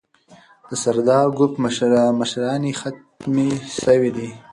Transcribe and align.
د 0.69 0.71
سردارو 0.83 1.33
ګروپ 1.37 1.53
مشراني 2.19 2.71
ختمه 2.81 3.45
سوې 3.83 4.11
ده. 4.15 4.29